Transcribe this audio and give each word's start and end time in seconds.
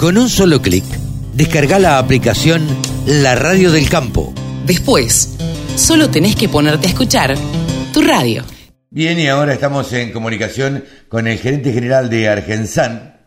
Con 0.00 0.16
un 0.16 0.30
solo 0.30 0.62
clic, 0.62 0.84
descarga 1.34 1.78
la 1.78 1.98
aplicación 1.98 2.66
La 3.06 3.34
Radio 3.34 3.70
del 3.70 3.90
Campo. 3.90 4.32
Después, 4.64 5.36
solo 5.76 6.10
tenés 6.10 6.36
que 6.36 6.48
ponerte 6.48 6.86
a 6.86 6.88
escuchar 6.88 7.34
tu 7.92 8.00
radio. 8.00 8.42
Bien, 8.88 9.20
y 9.20 9.28
ahora 9.28 9.52
estamos 9.52 9.92
en 9.92 10.10
comunicación 10.10 10.86
con 11.10 11.26
el 11.26 11.36
gerente 11.36 11.74
general 11.74 12.08
de 12.08 12.30
Argensan, 12.30 13.20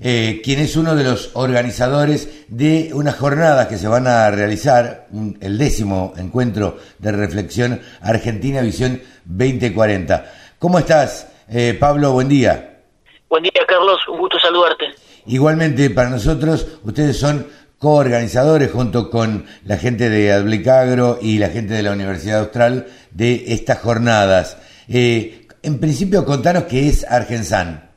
eh, 0.00 0.40
quien 0.42 0.58
es 0.58 0.74
uno 0.74 0.96
de 0.96 1.04
los 1.04 1.30
organizadores 1.34 2.44
de 2.48 2.90
unas 2.92 3.14
jornadas 3.14 3.68
que 3.68 3.78
se 3.78 3.86
van 3.86 4.08
a 4.08 4.28
realizar, 4.32 5.06
el 5.40 5.58
décimo 5.58 6.12
encuentro 6.16 6.78
de 6.98 7.12
reflexión 7.12 7.82
Argentina 8.00 8.62
Visión 8.62 9.00
2040. 9.26 10.32
¿Cómo 10.58 10.80
estás, 10.80 11.28
eh, 11.48 11.76
Pablo? 11.78 12.10
Buen 12.10 12.28
día. 12.28 12.80
Buen 13.28 13.44
día, 13.44 13.52
Carlos. 13.64 14.00
Un 14.08 14.18
gusto 14.18 14.40
saludarte. 14.40 14.86
Igualmente, 15.26 15.90
para 15.90 16.10
nosotros, 16.10 16.66
ustedes 16.84 17.18
son 17.18 17.46
coorganizadores 17.78 18.70
junto 18.70 19.10
con 19.10 19.46
la 19.64 19.78
gente 19.78 20.10
de 20.10 20.32
Adblicagro 20.32 21.18
y 21.20 21.38
la 21.38 21.48
gente 21.48 21.74
de 21.74 21.82
la 21.82 21.92
Universidad 21.92 22.40
Austral 22.40 22.86
de 23.10 23.44
estas 23.48 23.80
jornadas. 23.80 24.58
Eh, 24.88 25.46
en 25.62 25.80
principio, 25.80 26.24
contanos 26.24 26.64
qué 26.64 26.88
es 26.88 27.10
Argensan. 27.10 27.90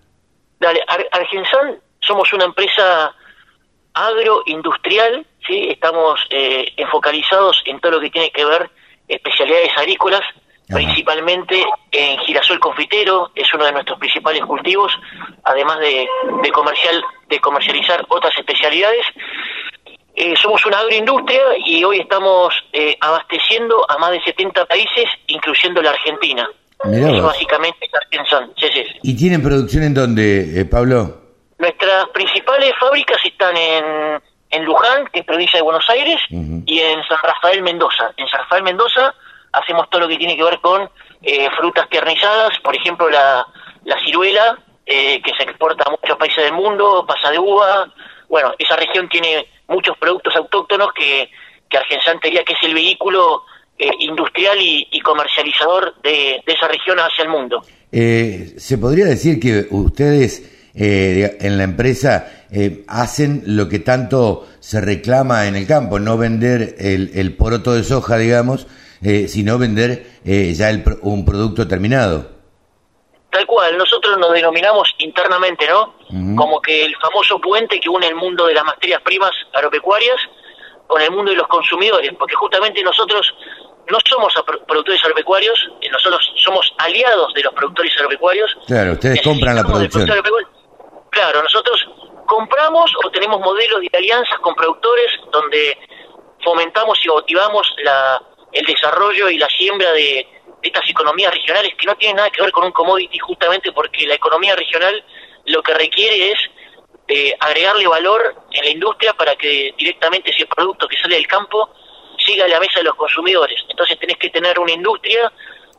Dale, 0.60 0.80
Argensan 1.12 1.80
somos 2.00 2.32
una 2.34 2.46
empresa 2.46 3.14
agroindustrial, 3.94 5.26
¿sí? 5.46 5.70
estamos 5.70 6.20
eh, 6.30 6.72
enfocalizados 6.78 7.62
en 7.66 7.80
todo 7.80 7.94
lo 7.94 8.00
que 8.00 8.10
tiene 8.10 8.32
que 8.32 8.46
ver 8.46 8.70
especialidades 9.08 9.72
agrícolas, 9.78 10.22
principalmente 10.68 11.64
en 11.92 12.18
girasol 12.20 12.60
confitero, 12.60 13.32
es 13.36 13.52
uno 13.54 13.66
de 13.66 13.74
nuestros 13.74 14.00
principales 14.00 14.42
cultivos, 14.44 14.92
además 15.44 15.80
de, 15.80 16.08
de, 16.42 16.52
comercial, 16.52 17.04
de 17.30 17.40
comercializar 17.40 18.06
otras 18.10 18.34
especialidades. 18.38 19.06
Eh, 20.16 20.36
somos 20.42 20.64
una 20.66 20.80
agroindustria 20.80 21.42
y 21.66 21.84
hoy 21.84 22.00
estamos 22.00 22.54
eh, 22.72 22.96
abasteciendo 23.02 23.90
a 23.90 23.98
más 23.98 24.12
de 24.12 24.22
70 24.22 24.66
países, 24.66 25.06
incluyendo 25.28 25.82
la 25.82 25.90
Argentina. 25.92 26.48
Eso 26.92 27.24
básicamente 27.24 27.86
es 27.86 27.94
Argensan. 27.94 28.52
¿Y 29.04 29.16
tienen 29.16 29.42
producción 29.42 29.84
en 29.84 29.94
dónde, 29.94 30.68
Pablo? 30.70 31.18
Nuestras 31.58 32.10
principales 32.10 32.74
fábricas 32.78 33.18
están 33.24 33.56
en, 33.56 34.22
en 34.50 34.66
Luján, 34.66 35.08
que 35.14 35.22
es 35.22 35.26
provincia 35.26 35.60
de 35.60 35.64
Buenos 35.64 35.90
Aires, 35.90 36.20
y 36.30 36.80
en 36.80 37.02
San 37.08 37.18
Rafael 37.24 37.62
Mendoza. 37.62 38.12
En 38.18 38.28
San 38.28 38.42
Rafael 38.42 38.64
Mendoza 38.64 39.16
hacemos 39.54 39.90
todo 39.90 40.02
lo 40.02 40.08
que 40.08 40.18
tiene 40.18 40.36
que 40.36 40.44
ver 40.44 40.60
con 40.60 40.90
eh, 41.22 41.48
frutas 41.58 41.90
tiernizadas, 41.90 42.58
por 42.60 42.76
ejemplo 42.76 43.10
la, 43.10 43.46
la 43.86 44.00
ciruela, 44.04 44.58
eh, 44.86 45.22
que 45.22 45.32
se 45.38 45.44
exporta 45.44 45.86
a 45.88 45.92
muchos 45.92 46.18
países 46.18 46.44
del 46.44 46.54
mundo, 46.54 47.06
pasa 47.08 47.32
de 47.32 47.40
uva. 47.40 47.94
Bueno, 48.28 48.52
esa 48.60 48.76
región 48.76 49.08
tiene 49.08 49.48
muchos 49.68 49.98
productos 49.98 50.36
autóctonos 50.36 50.90
que, 50.94 51.30
que 51.70 51.78
Argensan 51.78 52.20
diría 52.22 52.44
que 52.44 52.54
es 52.54 52.64
el 52.64 52.74
vehículo 52.74 53.44
eh, 53.78 53.90
industrial 54.00 54.58
y, 54.60 55.00
comercializador 55.02 55.96
de, 56.02 56.42
de, 56.46 56.54
esa 56.54 56.68
región 56.68 56.98
hacia 57.00 57.24
el 57.24 57.30
mundo. 57.30 57.62
¿Se 57.92 58.78
podría 58.78 59.06
decir 59.06 59.40
que 59.40 59.68
ustedes 59.70 60.54
eh, 60.76 61.38
en 61.40 61.60
la 61.60 61.66
empresa 61.66 62.46
eh, 62.50 62.84
hacen 62.88 63.44
lo 63.46 63.70
que 63.70 63.78
tanto 63.78 64.48
se 64.60 64.82
reclama 64.82 65.48
en 65.48 65.56
el 65.56 65.68
campo, 65.68 66.00
no 66.00 66.18
vender 66.18 66.76
el, 66.80 67.12
el 67.14 67.36
poroto 67.36 67.74
de 67.74 67.84
soja, 67.84 68.18
digamos, 68.18 68.66
eh, 69.04 69.28
sino 69.28 69.58
vender 69.58 70.22
ya 70.24 70.70
el, 70.70 70.84
un 71.02 71.26
producto 71.26 71.68
terminado. 71.68 72.34
Tal 73.34 73.48
cual, 73.48 73.76
nosotros 73.80 74.16
nos 74.20 74.32
denominamos 74.32 74.94
internamente, 75.00 75.68
¿no? 75.68 75.96
Como 76.36 76.62
que 76.62 76.86
el 76.86 76.96
famoso 76.98 77.42
puente 77.42 77.80
que 77.80 77.90
une 77.90 78.08
el 78.08 78.16
mundo 78.16 78.46
de 78.46 78.54
las 78.54 78.64
materias 78.64 79.02
primas 79.02 79.32
agropecuarias 79.54 80.18
con 80.86 81.02
el 81.02 81.10
mundo 81.10 81.32
de 81.32 81.38
los 81.38 81.48
consumidores, 81.48 82.12
porque 82.20 82.36
justamente 82.36 82.84
nosotros 82.84 83.34
no 83.90 83.98
somos 84.08 84.34
productores 84.68 85.04
agropecuarios, 85.04 85.68
nosotros 85.92 86.32
somos 86.36 86.72
aliados 86.78 87.34
de 87.34 87.42
los 87.42 87.54
productores 87.54 87.92
agropecuarios. 87.98 88.56
Claro, 88.68 88.94
ustedes 88.94 89.22
compran 89.24 89.56
la 89.56 89.64
producción. 89.64 90.08
Claro, 91.10 91.42
nosotros 91.42 91.90
compramos 92.28 92.92
o 93.04 93.10
tenemos 93.10 93.40
modelos 93.40 93.82
de 93.82 93.98
alianzas 93.98 94.38
con 94.40 94.54
productores 94.54 95.12
donde 95.32 95.78
fomentamos 96.44 97.00
y 97.04 97.08
motivamos 97.08 97.68
la, 97.84 98.22
el 98.54 98.66
desarrollo 98.66 99.30
y 99.30 99.38
la 99.38 99.48
siembra 99.48 99.92
de, 99.92 100.28
estas 100.64 100.90
economías 100.90 101.34
regionales 101.34 101.74
que 101.78 101.86
no 101.86 101.96
tienen 101.96 102.16
nada 102.16 102.30
que 102.30 102.42
ver 102.42 102.52
con 102.52 102.64
un 102.64 102.72
commodity 102.72 103.20
justamente 103.20 103.74
porque 103.74 104.08
la 104.08 104.16
economía 104.16 104.56
regional 104.56 105.04
lo 105.46 105.62
que 105.62 105.74
requiere 105.74 106.32
es 106.32 106.40
eh, 107.10 107.36
agregarle 107.38 107.86
valor 107.86 108.34
en 108.52 108.64
la 108.64 108.70
industria 108.72 109.14
para 109.14 109.36
que 109.36 109.74
directamente 109.78 110.32
ese 110.32 110.46
producto 110.46 110.88
que 110.88 110.98
sale 110.98 111.16
del 111.16 111.28
campo 111.28 111.70
siga 112.26 112.46
a 112.46 112.48
la 112.48 112.62
mesa 112.62 112.80
de 112.80 112.86
los 112.86 112.96
consumidores. 112.96 113.60
Entonces 113.68 114.00
tenés 114.00 114.18
que 114.18 114.30
tener 114.30 114.58
una 114.58 114.72
industria 114.72 115.32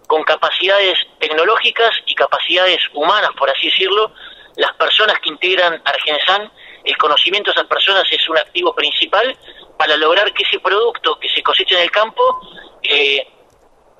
con 0.06 0.22
capacidades 0.22 0.98
tecnológicas 1.18 1.90
y 2.04 2.14
capacidades 2.14 2.80
humanas, 2.92 3.30
por 3.38 3.48
así 3.48 3.70
decirlo, 3.70 4.12
las 4.56 4.74
personas 4.74 5.18
que 5.20 5.30
integran 5.30 5.80
Argensan, 5.82 6.52
el 6.84 6.96
conocimiento 6.98 7.50
de 7.50 7.54
esas 7.54 7.68
personas 7.68 8.04
es 8.10 8.28
un 8.28 8.38
activo 8.38 8.74
principal 8.74 9.36
para 9.78 9.96
lograr 9.96 10.32
que 10.32 10.42
ese 10.42 10.60
producto 10.60 11.18
que 11.18 11.28
se 11.28 11.42
cosecha 11.42 11.76
en 11.76 11.82
el 11.82 11.90
campo 11.90 12.22
eh, 12.82 13.26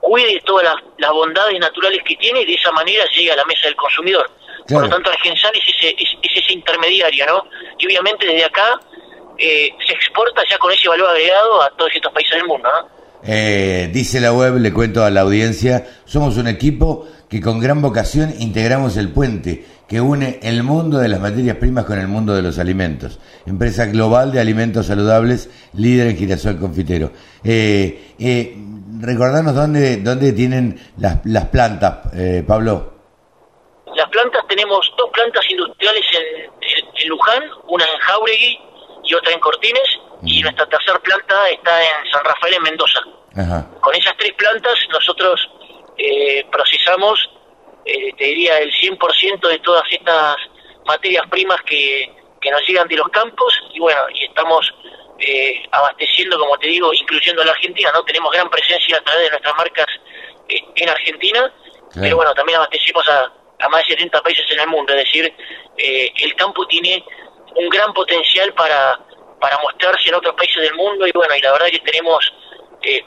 cuide 0.00 0.40
todas 0.44 0.76
las, 0.98 1.10
bondades 1.12 1.58
naturales 1.58 2.00
que 2.04 2.16
tiene 2.16 2.42
y 2.42 2.46
de 2.46 2.54
esa 2.54 2.70
manera 2.72 3.04
llegue 3.14 3.32
a 3.32 3.36
la 3.36 3.44
mesa 3.46 3.66
del 3.66 3.76
consumidor. 3.76 4.30
Por 4.68 4.82
lo 4.82 4.88
tanto, 4.88 5.10
Argensan 5.10 5.52
es 5.54 5.62
ese, 5.76 5.94
es, 5.98 6.08
ese 6.22 6.52
intermediario, 6.52 7.26
¿no? 7.26 7.44
Y 7.78 7.86
obviamente 7.86 8.26
desde 8.26 8.44
acá 8.44 8.80
eh, 9.38 9.70
se 9.86 9.92
exporta 9.94 10.42
ya 10.48 10.58
con 10.58 10.72
ese 10.72 10.88
valor 10.88 11.10
agregado 11.10 11.62
a 11.62 11.70
todos 11.70 11.90
estos 11.94 12.12
países 12.12 12.36
del 12.36 12.46
mundo, 12.46 12.68
¿no? 12.70 12.88
Eh, 13.26 13.88
dice 13.92 14.20
la 14.20 14.32
web, 14.32 14.58
le 14.58 14.72
cuento 14.72 15.02
a 15.02 15.10
la 15.10 15.22
audiencia, 15.22 15.86
somos 16.04 16.36
un 16.36 16.46
equipo 16.46 17.08
que 17.28 17.40
con 17.40 17.58
gran 17.58 17.80
vocación 17.80 18.34
integramos 18.38 18.98
el 18.98 19.10
puente 19.10 19.64
que 19.88 20.00
une 20.00 20.40
el 20.42 20.62
mundo 20.62 20.98
de 20.98 21.08
las 21.08 21.20
materias 21.20 21.56
primas 21.56 21.84
con 21.84 21.98
el 21.98 22.08
mundo 22.08 22.34
de 22.34 22.42
los 22.42 22.58
alimentos. 22.58 23.18
Empresa 23.46 23.86
global 23.86 24.32
de 24.32 24.40
alimentos 24.40 24.86
saludables, 24.86 25.50
líder 25.74 26.08
en 26.08 26.16
girasol 26.16 26.58
confitero. 26.58 27.12
Eh, 27.42 28.14
eh, 28.18 28.56
recordanos 29.00 29.54
dónde, 29.54 29.98
dónde 29.98 30.32
tienen 30.32 30.80
las, 30.98 31.24
las 31.24 31.46
plantas, 31.46 32.12
eh, 32.14 32.42
Pablo. 32.46 32.94
Las 33.94 34.08
plantas 34.08 34.42
tenemos 34.48 34.90
dos 34.96 35.10
plantas 35.12 35.44
industriales 35.48 36.04
en, 36.12 36.44
en, 36.44 37.08
Luján, 37.08 37.42
una 37.68 37.84
en 37.84 37.98
Jauregui 38.00 38.58
y 39.04 39.14
otra 39.14 39.32
en 39.32 39.40
Cortines, 39.40 40.00
y 40.22 40.40
nuestra 40.40 40.66
tercera 40.66 40.98
planta 41.00 41.50
está 41.50 41.82
en 41.82 42.10
San 42.10 42.24
Rafael, 42.24 42.54
en 42.54 42.62
Mendoza. 42.62 43.00
Con 43.80 43.94
esas 43.94 44.16
tres 44.16 44.32
plantas 44.34 44.74
nosotros 44.90 45.50
eh, 45.98 46.46
procesamos 46.50 47.18
eh, 47.84 48.14
te 48.16 48.24
diría, 48.24 48.58
el 48.58 48.72
100% 48.72 49.48
de 49.48 49.58
todas 49.58 49.84
estas 49.90 50.36
materias 50.86 51.24
primas 51.30 51.60
que, 51.62 52.10
que 52.40 52.50
nos 52.50 52.66
llegan 52.66 52.88
de 52.88 52.96
los 52.96 53.08
campos. 53.08 53.54
Y 53.72 53.80
bueno, 53.80 54.00
y 54.14 54.24
estamos 54.24 54.72
eh, 55.18 55.62
abasteciendo, 55.70 56.38
como 56.38 56.56
te 56.58 56.68
digo, 56.68 56.92
incluyendo 56.94 57.42
a 57.42 57.44
la 57.44 57.52
Argentina, 57.52 57.90
¿no? 57.92 58.02
Tenemos 58.04 58.32
gran 58.32 58.48
presencia 58.48 58.96
a 58.96 59.02
través 59.02 59.24
de 59.24 59.30
nuestras 59.30 59.56
marcas 59.56 59.86
eh, 60.48 60.64
en 60.76 60.88
Argentina, 60.88 61.52
pero 62.00 62.16
bueno, 62.16 62.34
también 62.34 62.56
abastecemos 62.56 63.06
a, 63.08 63.32
a, 63.60 63.68
más 63.68 63.86
de 63.86 63.94
70 63.94 64.20
países 64.20 64.44
en 64.50 64.60
el 64.60 64.66
mundo, 64.66 64.92
es 64.94 65.04
decir, 65.04 65.32
el 65.76 66.34
campo 66.34 66.66
tiene 66.66 67.04
un 67.54 67.68
gran 67.68 67.92
potencial 67.92 68.52
para, 68.54 68.98
para 69.40 69.58
mostrarse 69.58 70.08
en 70.08 70.16
otros 70.16 70.34
países 70.34 70.60
del 70.60 70.74
mundo. 70.74 71.06
Y 71.06 71.12
bueno, 71.12 71.36
y 71.36 71.40
la 71.40 71.52
verdad 71.52 71.66
que 71.68 71.78
tenemos 71.78 72.32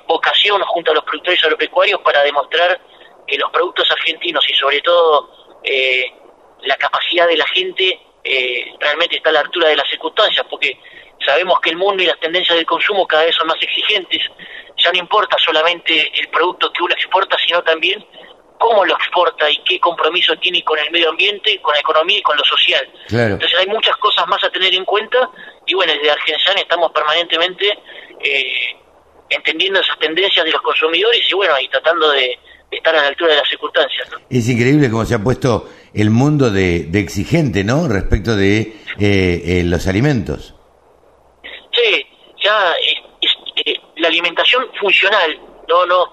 vocación 0.07 0.61
junto 0.63 0.91
a 0.91 0.95
los 0.95 1.03
productores 1.03 1.43
agropecuarios 1.43 1.99
para 2.01 2.23
demostrar 2.23 2.79
que 3.27 3.37
los 3.37 3.51
productos 3.51 3.89
argentinos 3.91 4.43
y 4.49 4.53
sobre 4.53 4.81
todo 4.81 5.29
eh, 5.63 6.05
la 6.61 6.75
capacidad 6.77 7.27
de 7.27 7.37
la 7.37 7.47
gente 7.47 7.99
eh, 8.23 8.73
realmente 8.79 9.17
está 9.17 9.29
a 9.29 9.33
la 9.33 9.39
altura 9.41 9.69
de 9.69 9.75
las 9.75 9.89
circunstancias, 9.89 10.45
porque 10.49 10.79
sabemos 11.25 11.59
que 11.59 11.69
el 11.69 11.77
mundo 11.77 12.03
y 12.03 12.05
las 12.05 12.19
tendencias 12.19 12.57
del 12.57 12.65
consumo 12.65 13.05
cada 13.05 13.25
vez 13.25 13.35
son 13.35 13.47
más 13.47 13.61
exigentes. 13.61 14.21
Ya 14.77 14.91
no 14.91 14.99
importa 14.99 15.35
solamente 15.43 16.11
el 16.13 16.27
producto 16.29 16.71
que 16.71 16.83
uno 16.83 16.93
exporta, 16.93 17.37
sino 17.45 17.63
también 17.63 18.05
cómo 18.59 18.85
lo 18.85 18.93
exporta 18.93 19.49
y 19.49 19.57
qué 19.63 19.79
compromiso 19.79 20.35
tiene 20.37 20.63
con 20.63 20.79
el 20.79 20.89
medio 20.91 21.09
ambiente, 21.09 21.61
con 21.61 21.73
la 21.73 21.79
economía 21.79 22.17
y 22.17 22.21
con 22.21 22.37
lo 22.37 22.43
social. 22.43 22.87
Entonces 23.09 23.57
hay 23.57 23.67
muchas 23.67 23.95
cosas 23.97 24.27
más 24.27 24.43
a 24.43 24.49
tener 24.49 24.73
en 24.73 24.85
cuenta 24.85 25.29
y 25.65 25.73
bueno, 25.73 25.93
desde 25.93 26.11
Argentina 26.11 26.53
estamos 26.55 26.91
permanentemente 26.91 27.77
eh, 28.23 28.75
entendiendo 29.29 29.79
esas 29.79 29.97
tendencias 29.99 30.45
de 30.45 30.51
los 30.51 30.61
consumidores 30.61 31.21
y 31.29 31.33
bueno, 31.33 31.59
y 31.59 31.67
tratando 31.69 32.09
de, 32.11 32.39
estar 32.71 32.95
a 32.95 33.01
la 33.01 33.07
altura 33.07 33.31
de 33.31 33.37
las 33.37 33.49
circunstancias. 33.49 34.09
Es 34.29 34.49
increíble 34.49 34.89
cómo 34.89 35.05
se 35.05 35.15
ha 35.15 35.23
puesto 35.23 35.69
el 35.93 36.09
mundo 36.09 36.49
de, 36.49 36.89
exigente, 36.93 37.63
¿no? 37.63 37.87
Respecto 37.87 38.35
de 38.35 38.59
eh, 38.99 39.41
eh, 39.45 39.63
los 39.63 39.87
alimentos. 39.87 40.53
Sí, 41.71 42.05
ya 42.43 42.73
eh, 43.65 43.75
la 43.97 44.07
alimentación 44.07 44.65
funcional, 44.79 45.39
no, 45.67 45.85
no, 45.85 46.05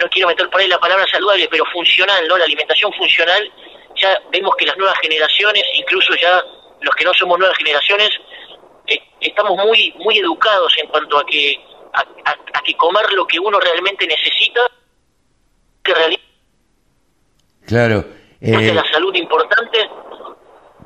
no 0.00 0.08
quiero 0.10 0.28
meter 0.28 0.48
por 0.50 0.60
ahí 0.60 0.68
la 0.68 0.80
palabra 0.80 1.04
saludable, 1.10 1.48
pero 1.50 1.64
funcional, 1.72 2.26
¿no? 2.26 2.36
La 2.38 2.44
alimentación 2.44 2.92
funcional, 2.94 3.52
ya 3.96 4.18
vemos 4.32 4.54
que 4.56 4.66
las 4.66 4.76
nuevas 4.76 4.98
generaciones, 5.00 5.62
incluso 5.74 6.14
ya 6.16 6.42
los 6.80 6.94
que 6.94 7.04
no 7.04 7.12
somos 7.14 7.38
nuevas 7.38 7.56
generaciones, 7.58 8.10
estamos 9.20 9.56
muy 9.56 9.92
muy 9.98 10.18
educados 10.18 10.72
en 10.78 10.88
cuanto 10.88 11.18
a 11.18 11.26
que 11.26 11.58
a, 11.92 12.62
que 12.62 12.74
comer 12.74 13.12
lo 13.12 13.26
que 13.26 13.38
uno 13.38 13.58
realmente 13.58 14.06
necesita 14.06 14.60
que 15.88 15.94
realmente 15.94 16.24
claro 17.66 18.04
eh, 18.40 18.72
la 18.72 18.84
salud 18.92 19.14
importante 19.14 19.78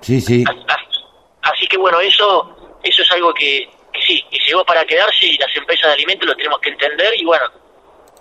sí 0.01 0.21
sí 0.21 0.45
así, 1.43 1.67
que 1.67 1.77
bueno 1.77 2.01
eso 2.01 2.79
eso 2.83 3.03
es 3.03 3.13
algo 3.13 3.33
que, 3.35 3.69
sí 4.07 4.23
que 4.31 4.39
llegó 4.47 4.65
para 4.65 4.85
quedarse 4.85 5.27
y 5.27 5.37
las 5.39 5.55
empresas 5.57 5.89
de 5.89 5.93
alimentos 5.93 6.27
lo 6.27 6.35
tenemos 6.35 6.59
que 6.61 6.71
entender 6.71 7.13
y 7.17 7.25
bueno 7.25 7.45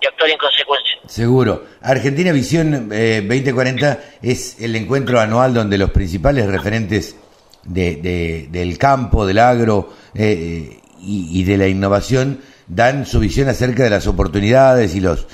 y 0.00 0.06
actuar 0.06 0.30
en 0.30 0.38
consecuencia. 0.38 0.98
Seguro. 1.06 1.64
Argentina 1.80 2.32
Visión 2.32 2.88
2040 2.88 3.92
eh, 3.92 3.98
es 4.22 4.60
el 4.60 4.74
encuentro 4.74 5.20
anual 5.20 5.54
donde 5.54 5.78
los 5.78 5.90
principales 5.90 6.46
referentes 6.46 7.16
de, 7.64 8.48
del 8.50 8.78
campo, 8.78 9.26
del 9.26 9.38
agro 9.38 9.92
eh, 10.14 10.80
y, 11.00 11.44
de 11.44 11.56
la 11.56 11.68
innovación 11.68 12.40
dan 12.66 13.06
su 13.06 13.20
visión 13.20 13.48
acerca 13.48 13.84
de 13.84 13.90
las 13.90 14.06
oportunidades 14.06 14.94
y 14.94 15.00
los 15.00 15.26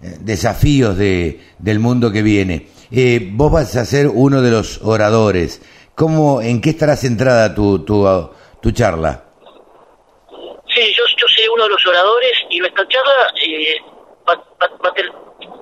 desafíos 0.00 0.96
de, 0.96 1.40
del 1.58 1.78
mundo 1.78 2.12
que 2.12 2.22
viene. 2.22 2.68
Eh, 2.90 3.30
vos 3.32 3.50
vas 3.50 3.76
a 3.76 3.84
ser 3.84 4.08
uno 4.08 4.42
de 4.42 4.50
los 4.50 4.82
oradores. 4.82 5.62
¿Cómo, 5.94 6.42
¿En 6.42 6.60
qué 6.60 6.70
estará 6.70 6.96
centrada 6.96 7.54
tu, 7.54 7.84
tu, 7.84 8.06
tu 8.60 8.70
charla? 8.70 9.24
Sí, 10.68 10.92
yo, 10.94 11.02
yo 11.16 11.26
soy 11.34 11.48
uno 11.48 11.64
de 11.64 11.70
los 11.70 11.86
oradores 11.86 12.32
y 12.50 12.58
nuestra 12.58 12.86
charla 12.88 13.12
eh, 13.42 13.76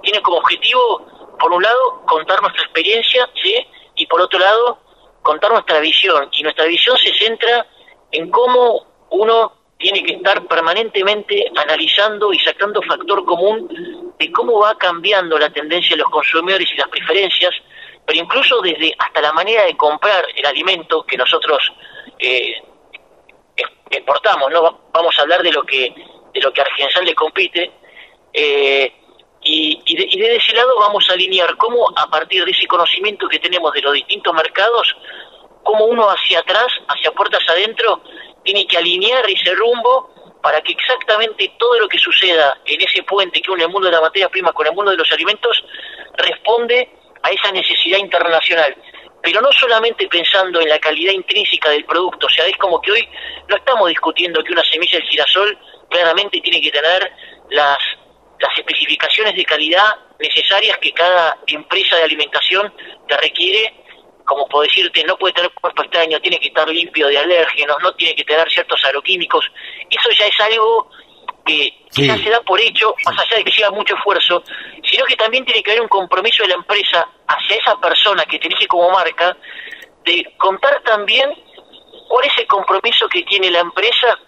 tiene 0.02 0.20
como 0.22 0.38
objetivo, 0.38 1.06
por 1.38 1.52
un 1.52 1.62
lado, 1.62 2.02
contar 2.06 2.40
nuestra 2.40 2.62
experiencia, 2.62 3.28
¿sí? 3.42 3.54
y 3.96 4.06
por 4.06 4.20
otro 4.20 4.38
lado, 4.38 4.78
contar 5.22 5.52
nuestra 5.52 5.80
visión. 5.80 6.28
Y 6.32 6.42
nuestra 6.42 6.64
visión 6.64 6.96
se 6.98 7.12
centra 7.14 7.66
en 8.12 8.30
cómo 8.30 8.86
uno 9.10 9.52
tiene 9.84 10.02
que 10.02 10.14
estar 10.14 10.42
permanentemente 10.46 11.44
analizando 11.54 12.32
y 12.32 12.38
sacando 12.38 12.80
factor 12.80 13.22
común 13.26 14.14
de 14.18 14.32
cómo 14.32 14.58
va 14.58 14.78
cambiando 14.78 15.38
la 15.38 15.50
tendencia 15.50 15.90
de 15.90 16.02
los 16.02 16.10
consumidores 16.10 16.66
y 16.72 16.76
las 16.78 16.88
preferencias, 16.88 17.50
pero 18.06 18.18
incluso 18.18 18.62
desde 18.62 18.94
hasta 18.98 19.20
la 19.20 19.34
manera 19.34 19.64
de 19.64 19.76
comprar 19.76 20.24
el 20.34 20.46
alimento 20.46 21.04
que 21.04 21.18
nosotros 21.18 21.70
eh, 22.18 22.54
exportamos, 23.90 24.50
¿no? 24.50 24.88
Vamos 24.90 25.18
a 25.18 25.22
hablar 25.22 25.42
de 25.42 25.52
lo 25.52 25.62
que 25.64 25.94
de 26.32 26.40
lo 26.40 26.50
que 26.50 26.62
a 26.62 26.64
Argensal 26.64 27.04
le 27.04 27.14
compite, 27.14 27.70
eh, 28.32 28.90
y, 29.42 29.96
de, 29.96 30.08
y 30.10 30.18
de 30.18 30.36
ese 30.36 30.54
lado 30.54 30.78
vamos 30.80 31.06
a 31.10 31.12
alinear 31.12 31.56
cómo 31.58 31.86
a 31.94 32.08
partir 32.08 32.42
de 32.42 32.52
ese 32.52 32.66
conocimiento 32.66 33.28
que 33.28 33.38
tenemos 33.38 33.70
de 33.74 33.82
los 33.82 33.92
distintos 33.92 34.32
mercados, 34.32 34.96
cómo 35.62 35.84
uno 35.84 36.08
hacia 36.08 36.38
atrás, 36.38 36.68
hacia 36.88 37.12
puertas 37.12 37.42
adentro, 37.48 38.00
tiene 38.44 38.66
que 38.66 38.76
alinear 38.76 39.28
ese 39.28 39.54
rumbo 39.54 40.10
para 40.42 40.60
que 40.60 40.72
exactamente 40.72 41.52
todo 41.58 41.78
lo 41.80 41.88
que 41.88 41.98
suceda 41.98 42.58
en 42.66 42.80
ese 42.80 43.02
puente 43.02 43.40
que 43.40 43.50
une 43.50 43.64
el 43.64 43.70
mundo 43.70 43.88
de 43.88 43.94
la 43.94 44.00
materia 44.00 44.28
prima 44.28 44.52
con 44.52 44.66
el 44.66 44.74
mundo 44.74 44.90
de 44.90 44.98
los 44.98 45.10
alimentos 45.10 45.64
responde 46.16 46.90
a 47.22 47.30
esa 47.30 47.50
necesidad 47.50 47.98
internacional. 47.98 48.76
Pero 49.22 49.40
no 49.40 49.50
solamente 49.52 50.06
pensando 50.06 50.60
en 50.60 50.68
la 50.68 50.78
calidad 50.78 51.12
intrínseca 51.12 51.70
del 51.70 51.86
producto, 51.86 52.26
o 52.26 52.30
sea, 52.30 52.46
es 52.46 52.56
como 52.58 52.80
que 52.82 52.92
hoy 52.92 53.08
no 53.48 53.56
estamos 53.56 53.88
discutiendo 53.88 54.44
que 54.44 54.52
una 54.52 54.64
semilla 54.64 54.98
de 54.98 55.06
girasol 55.06 55.58
claramente 55.88 56.40
tiene 56.40 56.60
que 56.60 56.70
tener 56.70 57.10
las 57.50 57.78
las 58.38 58.58
especificaciones 58.58 59.34
de 59.34 59.44
calidad 59.44 59.94
necesarias 60.18 60.78
que 60.78 60.92
cada 60.92 61.38
empresa 61.46 61.96
de 61.96 62.02
alimentación 62.02 62.72
te 63.08 63.16
requiere, 63.16 63.83
como 64.24 64.46
puedo 64.48 64.64
decirte, 64.64 65.04
no 65.04 65.16
puede 65.16 65.34
tener 65.34 65.50
cuerpo 65.52 65.82
extraño, 65.82 66.20
tiene 66.20 66.38
que 66.40 66.48
estar 66.48 66.68
limpio 66.68 67.08
de 67.08 67.18
alérgenos, 67.18 67.76
no 67.82 67.94
tiene 67.94 68.14
que 68.14 68.24
tener 68.24 68.50
ciertos 68.50 68.82
agroquímicos. 68.84 69.50
Eso 69.90 70.10
ya 70.18 70.26
es 70.26 70.40
algo 70.40 70.88
que 71.44 71.70
quizás 71.90 72.20
se 72.20 72.30
da 72.30 72.40
por 72.40 72.58
hecho, 72.60 72.94
más 73.04 73.18
allá 73.18 73.36
de 73.36 73.44
que 73.44 73.52
siga 73.52 73.70
mucho 73.70 73.94
esfuerzo, 73.94 74.42
sino 74.82 75.04
que 75.04 75.16
también 75.16 75.44
tiene 75.44 75.62
que 75.62 75.72
haber 75.72 75.82
un 75.82 75.88
compromiso 75.88 76.42
de 76.42 76.48
la 76.48 76.54
empresa 76.54 77.06
hacia 77.28 77.56
esa 77.56 77.76
persona 77.80 78.24
que 78.24 78.38
te 78.38 78.46
elige 78.46 78.66
como 78.66 78.90
marca, 78.90 79.36
de 80.04 80.32
contar 80.38 80.82
también 80.82 81.30
cuál 82.08 82.26
es 82.26 82.38
el 82.38 82.46
compromiso 82.46 83.08
que 83.08 83.22
tiene 83.22 83.50
la 83.50 83.60
empresa 83.60 84.18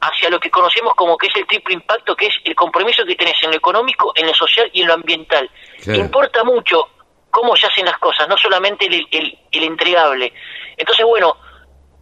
hacia 0.00 0.28
lo 0.28 0.38
que 0.38 0.50
conocemos 0.50 0.94
como 0.94 1.16
que 1.16 1.28
es 1.28 1.36
el 1.36 1.46
triple 1.46 1.74
impacto, 1.74 2.14
que 2.14 2.26
es 2.26 2.34
el 2.44 2.54
compromiso 2.54 3.04
que 3.04 3.16
tenés 3.16 3.42
en 3.42 3.50
lo 3.50 3.56
económico, 3.56 4.12
en 4.14 4.26
lo 4.26 4.34
social 4.34 4.68
y 4.72 4.82
en 4.82 4.88
lo 4.88 4.94
ambiental. 4.94 5.50
Importa 5.86 6.44
mucho 6.44 6.88
cómo 7.36 7.54
se 7.54 7.66
hacen 7.66 7.84
las 7.84 7.98
cosas, 7.98 8.26
no 8.28 8.36
solamente 8.38 8.86
el, 8.86 9.06
el, 9.10 9.62
entregable. 9.62 10.32
Entonces, 10.74 11.04
bueno, 11.04 11.36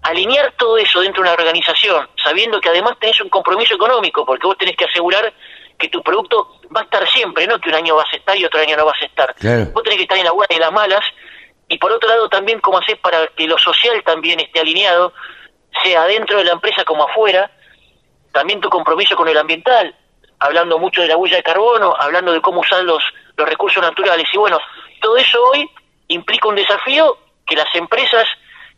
alinear 0.02 0.52
todo 0.56 0.78
eso 0.78 1.00
dentro 1.00 1.25
de 1.25 1.28
una 1.28 1.32
organización, 1.32 2.08
sabiendo 2.22 2.60
que 2.60 2.69
además 2.69 2.92
tenés 3.00 3.20
un 3.20 3.28
compromiso 3.28 3.75
económico, 3.75 4.25
porque 4.25 4.46
vos 4.46 4.56
tenés 4.56 4.76
que 4.76 4.84
asegurar 4.84 5.34
que 5.76 5.88
tu 5.88 6.00
producto 6.04 6.60
va 6.75 6.82
a 6.82 6.84
estar 6.84 7.04
siempre, 7.08 7.48
no 7.48 7.58
que 7.58 7.69
un 7.69 7.75
año 7.75 7.96
vas 7.96 8.06
a 8.12 8.16
estar 8.16 8.36
y 8.36 8.44
otro 8.44 8.60
año 8.60 8.76
no 8.76 8.84
vas 8.84 9.02
a 9.02 9.06
estar. 9.06 9.34
Vos 9.72 9.82
tenés 9.82 9.96
que 9.96 10.04
estar 10.04 10.19
en 10.19 10.25
la 10.25 10.31
buena 10.31 10.46
y 10.50 10.54
en 10.54 10.60
las 10.60 10.72
malas, 10.72 11.04
y 11.66 11.78
por 11.78 11.90
otro 11.90 12.08
lado 12.08 12.28
también 12.28 12.60
cómo 12.60 12.78
hacer 12.78 13.00
para 13.00 13.26
que 13.26 13.48
lo 13.48 13.58
social 13.58 14.04
también 14.04 14.38
esté 14.38 14.60
alineado, 14.60 15.14
sea 15.82 16.04
dentro 16.04 16.38
de 16.38 16.44
la 16.44 16.52
empresa 16.52 16.84
como 16.84 17.08
afuera, 17.08 17.50
también 18.31 18.60
tu 18.60 18.69
compromiso 18.69 19.16
con 19.16 19.26
el 19.26 19.36
ambiental, 19.36 19.96
hablando 20.38 20.78
mucho 20.78 21.02
de 21.02 21.08
la 21.08 21.16
huella 21.16 21.38
de 21.38 21.42
carbono, 21.42 21.92
hablando 21.98 22.32
de 22.32 22.40
cómo 22.40 22.60
usar 22.60 22.84
los, 22.84 23.02
los 23.36 23.48
recursos 23.48 23.82
naturales. 23.82 24.28
Y 24.32 24.38
bueno, 24.38 24.60
todo 25.04 25.18
eso 25.18 25.38
hoy 25.50 25.70
implica 26.08 26.48
un 26.48 26.54
desafío 26.54 27.18
que 27.46 27.54
las 27.54 27.72
empresas 27.74 28.26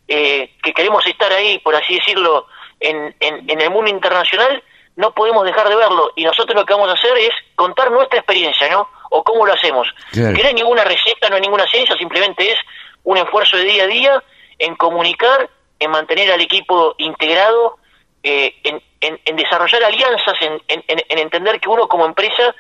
eh, 0.09 0.51
que 0.61 0.73
queremos 0.73 1.07
estar 1.07 1.33
ahí, 1.33 1.61
por 1.61 1.77
así 1.77 1.95
decirlo, 1.95 2.49
en, 2.81 3.15
en, 3.21 3.61
el 3.61 3.71
mundo 3.71 3.91
internacional, 3.91 4.61
no 4.97 5.13
podemos 5.13 5.45
dejar 5.45 5.69
de 5.69 5.77
verlo. 5.77 6.11
Y 6.17 6.25
nosotros 6.25 6.57
lo 6.57 6.67
que 6.67 6.75
vamos 6.75 6.89
a 6.91 6.95
hacer 6.95 7.17
es 7.17 7.31
contar 7.55 7.93
nuestra 7.93 8.19
experiencia, 8.19 8.69
¿no? 8.71 8.89
O 9.11 9.23
cómo 9.23 9.47
lo 9.47 9.53
hacemos. 9.53 9.87
Que 10.13 10.21
no 10.21 10.49
hay 10.49 10.55
ninguna 10.55 10.83
receta, 10.83 11.29
no 11.29 11.37
hay 11.37 11.43
ninguna 11.43 11.67
ciencia, 11.69 11.95
simplemente 11.97 12.51
es 12.51 12.59
un 13.05 13.19
esfuerzo 13.19 13.57
de 13.57 13.65
día 13.65 13.85
a 13.85 13.87
día 13.87 14.25
en 14.59 14.75
comunicar, 14.75 15.49
en 15.79 15.91
mantener 15.93 16.33
al 16.33 16.41
equipo 16.41 16.97
integrado, 16.99 17.79
eh, 18.25 18.57
en, 18.65 18.83
en, 19.01 19.37
desarrollar 19.37 19.85
alianzas, 19.85 20.35
en, 20.41 20.61
entender 21.09 21.61
que 21.61 21.69
uno 21.69 21.87
como 21.87 22.05
empresa 22.05 22.53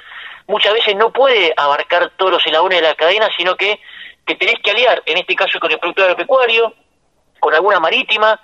muchas 0.46 0.72
veces 0.72 0.96
no 0.96 1.12
puede 1.12 1.52
abarcar 1.56 2.12
todos 2.16 2.32
los 2.32 2.46
eslabones 2.46 2.80
de 2.80 2.88
la 2.88 2.94
cadena, 2.94 3.28
sino 3.36 3.56
que, 3.56 3.80
que 4.24 4.34
tenés 4.34 4.56
que 4.62 4.70
aliar, 4.70 5.02
en 5.06 5.18
este 5.18 5.34
caso 5.34 5.58
con 5.58 5.70
el 5.70 5.78
productor 5.78 6.04
agropecuario, 6.04 6.74
con 7.40 7.54
alguna 7.54 7.80
marítima, 7.80 8.40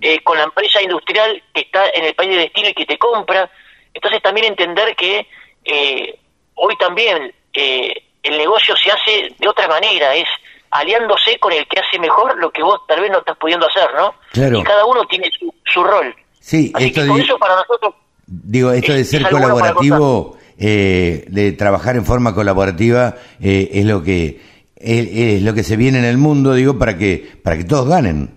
eh, 0.00 0.22
con 0.22 0.38
la 0.38 0.44
empresa 0.44 0.80
industrial 0.82 1.42
que 1.52 1.62
está 1.62 1.88
en 1.90 2.04
el 2.04 2.14
país 2.14 2.30
de 2.30 2.36
destino 2.36 2.68
y 2.68 2.74
que 2.74 2.86
te 2.86 2.98
compra. 2.98 3.50
Entonces 3.92 4.22
también 4.22 4.46
entender 4.46 4.94
que 4.94 5.26
eh, 5.64 6.18
hoy 6.54 6.76
también 6.78 7.34
eh, 7.52 7.94
el 8.22 8.38
negocio 8.38 8.76
se 8.76 8.90
hace 8.90 9.34
de 9.38 9.48
otra 9.48 9.68
manera, 9.68 10.14
es 10.14 10.28
aliándose 10.70 11.38
con 11.38 11.52
el 11.52 11.66
que 11.66 11.80
hace 11.80 11.98
mejor 11.98 12.36
lo 12.38 12.50
que 12.50 12.62
vos 12.62 12.80
tal 12.86 13.00
vez 13.00 13.10
no 13.10 13.18
estás 13.18 13.36
pudiendo 13.36 13.66
hacer, 13.66 13.88
¿no? 13.94 14.14
Y 14.58 14.62
cada 14.62 14.84
uno 14.84 15.04
tiene 15.06 15.30
su, 15.38 15.52
su 15.64 15.82
rol. 15.82 16.14
Sí, 16.40 16.72
esto 16.78 17.02
de, 17.02 17.38
para 17.38 17.56
nosotros 17.56 17.94
digo, 18.26 18.72
esto 18.72 18.92
de 18.92 19.04
ser 19.04 19.28
colaborativo, 19.28 20.36
eh, 20.58 21.24
de 21.28 21.52
trabajar 21.52 21.96
en 21.96 22.04
forma 22.04 22.34
colaborativa, 22.34 23.14
eh, 23.40 23.70
es 23.72 23.84
lo 23.84 24.02
que 24.02 24.40
es, 24.76 25.42
lo 25.42 25.54
que 25.54 25.62
se 25.62 25.76
viene 25.76 25.98
en 25.98 26.04
el 26.04 26.18
mundo, 26.18 26.54
digo, 26.54 26.78
para 26.78 26.96
que 26.96 27.38
para 27.42 27.56
que 27.56 27.64
todos 27.64 27.88
ganen. 27.88 28.36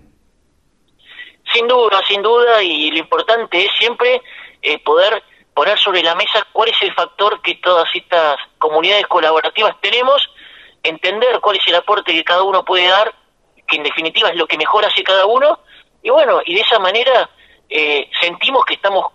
Sin 1.52 1.66
duda, 1.66 2.00
sin 2.06 2.22
duda, 2.22 2.62
y 2.62 2.90
lo 2.90 2.98
importante 2.98 3.64
es 3.64 3.72
siempre 3.78 4.20
eh, 4.62 4.78
poder 4.84 5.22
poner 5.54 5.78
sobre 5.78 6.02
la 6.02 6.14
mesa 6.14 6.46
cuál 6.52 6.68
es 6.68 6.76
el 6.82 6.94
factor 6.94 7.40
que 7.42 7.56
todas 7.56 7.88
estas 7.94 8.36
comunidades 8.58 9.06
colaborativas 9.06 9.74
tenemos, 9.80 10.22
entender 10.82 11.40
cuál 11.40 11.56
es 11.56 11.66
el 11.66 11.74
aporte 11.74 12.12
que 12.12 12.24
cada 12.24 12.42
uno 12.42 12.64
puede 12.64 12.86
dar, 12.86 13.12
que 13.66 13.76
en 13.76 13.82
definitiva 13.82 14.28
es 14.28 14.36
lo 14.36 14.46
que 14.46 14.56
mejor 14.56 14.84
hace 14.84 15.02
cada 15.02 15.26
uno, 15.26 15.58
y 16.02 16.10
bueno, 16.10 16.40
y 16.46 16.54
de 16.54 16.60
esa 16.60 16.78
manera 16.78 17.28
eh, 17.68 18.08
sentimos 18.20 18.64
que 18.64 18.74
estamos 18.74 19.06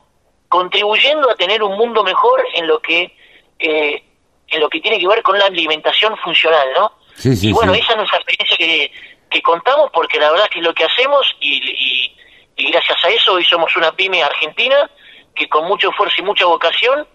contribuyendo 0.56 1.30
a 1.30 1.36
tener 1.36 1.62
un 1.62 1.78
mundo 1.78 2.02
mejor 2.02 2.42
en 2.54 2.66
lo 2.66 2.80
que 2.80 3.14
eh, 3.60 4.04
en 4.48 4.60
lo 4.62 4.70
que 4.70 4.80
tiene 4.80 5.00
que 5.00 5.08
ver 5.08 5.22
con 5.22 5.38
la 5.38 5.46
alimentación 5.46 6.16
funcional, 6.18 6.68
¿no? 6.78 6.92
y 7.24 7.52
bueno, 7.52 7.74
esa 7.74 7.92
es 7.92 7.98
nuestra 7.98 8.20
experiencia 8.20 8.58
que, 8.58 8.92
que 9.30 9.42
contamos 9.42 9.90
porque 9.92 10.20
la 10.20 10.32
verdad 10.32 10.48
que 10.50 10.60
es 10.60 10.66
lo 10.66 10.74
que 10.74 10.86
hacemos 10.86 11.36
y, 11.42 12.12
y, 12.58 12.72
gracias 12.72 13.04
a 13.04 13.10
eso 13.10 13.34
hoy 13.34 13.44
somos 13.44 13.76
una 13.76 13.92
pyme 13.92 14.24
argentina 14.24 14.90
que 15.34 15.50
con 15.50 15.66
mucho 15.66 15.90
esfuerzo 15.90 16.16
y 16.20 16.24
mucha 16.24 16.46
vocación, 16.46 17.06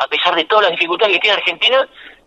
a 0.00 0.08
pesar 0.08 0.34
de 0.34 0.44
todas 0.46 0.64
las 0.64 0.72
dificultades 0.72 1.14
que 1.14 1.20
tiene 1.20 1.36
Argentina, 1.36 1.76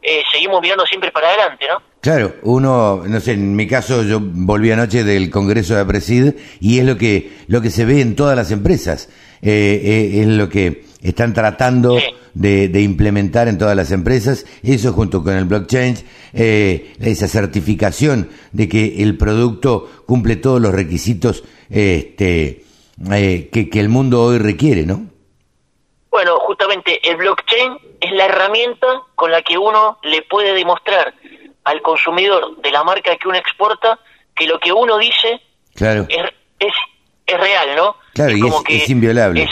eh, 0.02 0.22
seguimos 0.32 0.62
mirando 0.62 0.86
siempre 0.86 1.12
para 1.12 1.30
adelante, 1.30 1.66
¿no? 1.68 1.82
Claro, 2.02 2.36
uno, 2.44 3.04
no 3.08 3.20
sé, 3.20 3.32
en 3.32 3.56
mi 3.56 3.66
caso 3.66 4.04
yo 4.04 4.20
volví 4.22 4.70
anoche 4.72 5.04
del 5.04 5.30
Congreso 5.30 5.76
de 5.76 5.86
Presid 5.86 6.34
y 6.60 6.80
es 6.80 6.86
lo 6.86 6.98
que, 6.98 7.32
lo 7.48 7.62
que 7.62 7.70
se 7.72 7.86
ve 7.86 8.02
en 8.02 8.16
todas 8.16 8.36
las 8.36 8.52
empresas, 8.52 9.10
eh, 9.42 9.82
eh, 9.84 10.22
es 10.22 10.28
lo 10.28 10.50
que 10.50 10.84
están 11.02 11.34
tratando 11.34 11.98
de, 12.34 12.68
de, 12.68 12.82
implementar 12.82 13.48
en 13.48 13.58
todas 13.58 13.76
las 13.76 13.92
empresas, 13.92 14.46
eso 14.62 14.94
junto 14.94 15.24
con 15.24 15.36
el 15.36 15.46
blockchain, 15.46 15.96
eh, 16.34 16.94
esa 17.00 17.28
certificación 17.28 18.30
de 18.52 18.68
que 18.68 19.02
el 19.02 19.18
producto 19.18 19.90
cumple 20.06 20.36
todos 20.36 20.62
los 20.62 20.74
requisitos 20.74 21.44
este, 21.70 22.64
que, 23.10 23.70
que 23.72 23.80
el 23.80 23.90
mundo 23.90 24.22
hoy 24.24 24.38
requiere, 24.38 24.86
¿no? 24.86 25.13
Bueno, 26.14 26.40
justamente 26.42 27.00
el 27.10 27.16
blockchain 27.16 27.76
es 28.00 28.12
la 28.12 28.26
herramienta 28.26 29.02
con 29.16 29.32
la 29.32 29.42
que 29.42 29.58
uno 29.58 29.98
le 30.04 30.22
puede 30.22 30.54
demostrar 30.54 31.12
al 31.64 31.82
consumidor 31.82 32.56
de 32.58 32.70
la 32.70 32.84
marca 32.84 33.16
que 33.16 33.28
uno 33.28 33.40
exporta 33.40 33.98
que 34.36 34.46
lo 34.46 34.60
que 34.60 34.72
uno 34.72 35.00
dice 35.00 35.42
claro. 35.74 36.06
es, 36.08 36.22
es, 36.60 36.74
es 37.26 37.40
real, 37.40 37.76
¿no? 37.76 37.96
Claro, 38.14 38.38
y 38.38 38.48
es, 38.48 38.84
es 38.84 38.90
inviolable. 38.92 39.42
Es, 39.42 39.50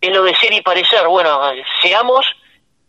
es, 0.00 0.10
lo 0.10 0.24
de 0.24 0.34
ser 0.34 0.52
y 0.52 0.60
parecer. 0.60 1.06
Bueno, 1.06 1.38
seamos 1.80 2.26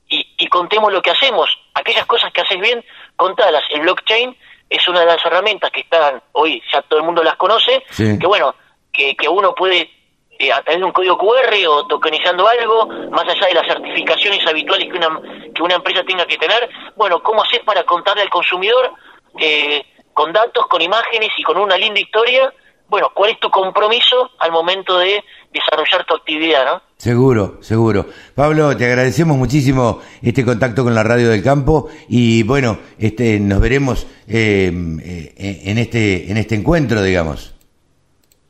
y, 0.10 0.26
y, 0.40 0.48
contemos 0.48 0.92
lo 0.92 1.04
que 1.04 1.12
hacemos. 1.12 1.56
Aquellas 1.76 2.08
cosas 2.08 2.34
que 2.34 2.42
haces 2.42 2.60
bien, 2.60 2.84
contalas. 3.16 3.62
El 3.70 3.82
blockchain 3.82 4.36
es 4.68 4.88
una 4.88 5.02
de 5.02 5.06
las 5.06 5.24
herramientas 5.24 5.70
que 5.70 5.82
están 5.82 6.20
hoy, 6.32 6.64
ya 6.74 6.82
todo 6.82 6.98
el 6.98 7.06
mundo 7.06 7.24
las 7.24 7.36
conoce, 7.36 7.84
que 7.96 8.26
bueno, 8.26 8.56
que, 8.92 9.16
que 9.16 9.30
uno 9.30 9.54
puede 9.54 10.01
eh, 10.42 10.52
a 10.52 10.62
través 10.64 10.80
de 10.80 10.86
un 10.86 10.92
código 10.92 11.18
QR 11.18 11.54
o 11.70 11.86
tokenizando 11.86 12.48
algo, 12.48 12.88
más 13.12 13.28
allá 13.28 13.48
de 13.48 13.54
las 13.54 13.68
certificaciones 13.68 14.46
habituales 14.48 14.88
que 14.92 14.98
una, 14.98 15.22
que 15.54 15.62
una 15.62 15.76
empresa 15.76 16.04
tenga 16.04 16.26
que 16.26 16.38
tener, 16.38 16.68
bueno, 16.96 17.22
¿cómo 17.22 17.44
haces 17.44 17.60
para 17.60 17.84
contarle 17.84 18.24
al 18.24 18.30
consumidor 18.30 18.92
eh, 19.38 19.86
con 20.14 20.34
datos, 20.34 20.66
con 20.68 20.82
imágenes 20.82 21.30
y 21.38 21.44
con 21.44 21.58
una 21.58 21.78
linda 21.78 22.00
historia? 22.00 22.52
Bueno, 22.90 23.12
¿cuál 23.14 23.32
es 23.32 23.40
tu 23.40 23.50
compromiso 23.52 24.32
al 24.40 24.52
momento 24.52 24.98
de 24.98 25.24
desarrollar 25.54 26.06
tu 26.06 26.16
actividad, 26.16 26.66
no? 26.66 26.82
Seguro, 26.98 27.58
seguro. 27.62 28.08
Pablo, 28.36 28.76
te 28.76 28.86
agradecemos 28.86 29.38
muchísimo 29.38 30.02
este 30.22 30.44
contacto 30.44 30.84
con 30.84 30.96
la 30.96 31.04
Radio 31.04 31.30
del 31.30 31.44
Campo 31.44 31.90
y 32.10 32.44
bueno, 32.44 32.80
este, 32.98 33.40
nos 33.40 33.62
veremos 33.62 34.08
eh, 34.28 34.72
eh 35.06 35.62
en 35.66 35.78
este 35.78 36.32
en 36.32 36.38
este 36.38 36.56
encuentro, 36.56 37.02
digamos. 37.02 37.51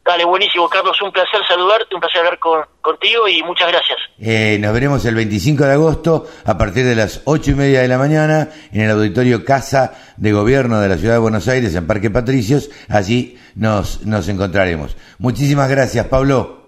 Dale, 0.04 0.26
buenísimo, 0.26 0.68
Carlos, 0.68 1.00
un 1.02 1.12
placer 1.12 1.42
saludarte, 1.48 1.94
un 1.94 2.02
placer 2.02 2.20
hablar 2.20 2.40
con, 2.40 2.62
contigo 2.82 3.28
y 3.28 3.44
muchas 3.44 3.68
gracias. 3.68 3.98
Eh, 4.20 4.58
nos 4.60 4.74
veremos 4.74 5.06
el 5.06 5.14
25 5.14 5.64
de 5.64 5.72
agosto 5.72 6.28
a 6.44 6.58
partir 6.58 6.86
de 6.86 6.96
las 6.96 7.22
ocho 7.26 7.52
y 7.52 7.56
media 7.56 7.82
de 7.82 7.88
la 7.88 8.00
mañana 8.00 8.50
en 8.72 8.82
el 8.82 8.92
auditorio 8.92 9.46
Casa 9.46 9.94
de 10.18 10.32
Gobierno 10.32 10.82
de 10.82 10.90
la 10.90 10.98
Ciudad 10.98 11.14
de 11.14 11.20
Buenos 11.20 11.48
Aires, 11.48 11.76
en 11.76 11.86
Parque 11.86 12.10
Patricios. 12.10 12.72
Allí 12.90 13.38
nos, 13.56 14.02
nos 14.02 14.28
encontraremos. 14.28 14.98
Muchísimas 15.20 15.70
gracias, 15.70 16.08
Pablo. 16.08 16.62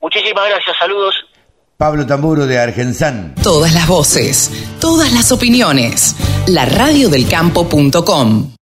Muchísimas 0.00 0.48
gracias, 0.48 0.76
saludos. 0.78 1.14
Pablo 1.76 2.06
Tamburo 2.06 2.46
de 2.46 2.60
Argensan. 2.60 3.34
Todas 3.42 3.72
las 3.74 3.88
voces, 3.88 4.52
todas 4.80 5.12
las 5.12 5.32
opiniones. 5.32 6.14
La 6.46 6.64
radiodelcampo.com 6.64 8.52